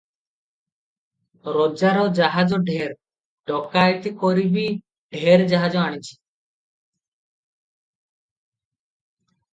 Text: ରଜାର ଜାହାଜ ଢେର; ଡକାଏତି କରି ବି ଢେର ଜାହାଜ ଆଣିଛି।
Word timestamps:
ରଜାର 1.57 2.05
ଜାହାଜ 2.19 2.59
ଢେର; 2.69 2.95
ଡକାଏତି 3.51 4.13
କରି 4.23 4.45
ବି 4.57 4.63
ଢେର 5.19 5.47
ଜାହାଜ 5.55 5.81
ଆଣିଛି। 5.85 6.11